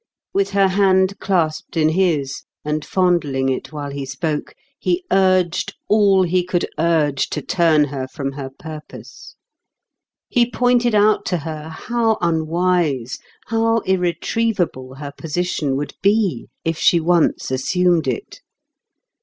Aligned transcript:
With 0.33 0.49
her 0.49 0.69
hand 0.69 1.19
clasped 1.19 1.77
in 1.77 1.89
his, 1.89 2.41
and 2.65 2.83
fondling 2.83 3.49
it 3.49 3.71
while 3.71 3.91
he 3.91 4.03
spoke, 4.03 4.55
he 4.79 5.03
urged 5.11 5.75
all 5.87 6.23
he 6.23 6.43
could 6.43 6.67
urge 6.79 7.29
to 7.29 7.41
turn 7.43 7.83
her 7.83 8.07
from 8.07 8.31
her 8.31 8.49
purpose. 8.49 9.35
He 10.27 10.49
pointed 10.49 10.95
out 10.95 11.23
to 11.25 11.37
her 11.37 11.69
how 11.69 12.17
unwise, 12.19 13.19
how 13.45 13.81
irretrievable 13.81 14.95
her 14.95 15.11
position 15.15 15.75
would 15.75 15.93
be, 16.01 16.47
if 16.65 16.79
she 16.79 16.99
once 16.99 17.51
assumed 17.51 18.07
it. 18.07 18.41